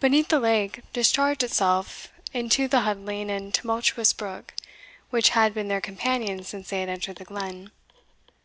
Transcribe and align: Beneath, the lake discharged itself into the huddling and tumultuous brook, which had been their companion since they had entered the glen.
Beneath, 0.00 0.26
the 0.30 0.40
lake 0.40 0.80
discharged 0.92 1.44
itself 1.44 2.08
into 2.32 2.66
the 2.66 2.80
huddling 2.80 3.30
and 3.30 3.54
tumultuous 3.54 4.12
brook, 4.12 4.52
which 5.10 5.28
had 5.28 5.54
been 5.54 5.68
their 5.68 5.80
companion 5.80 6.42
since 6.42 6.70
they 6.70 6.80
had 6.80 6.88
entered 6.88 7.18
the 7.18 7.24
glen. 7.24 7.70